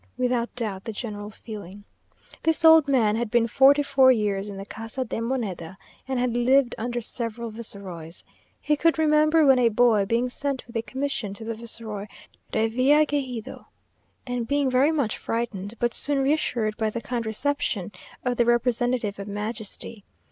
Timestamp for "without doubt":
0.17-0.85